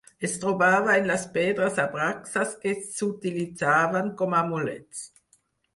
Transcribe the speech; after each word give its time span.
Es 0.27 0.31
trobava 0.43 0.95
en 1.01 1.09
les 1.11 1.25
pedres 1.35 1.77
Abraxas 1.85 2.57
que 2.65 2.75
s'utilitzaven 2.89 4.13
com 4.23 4.37
amulets. 4.43 5.09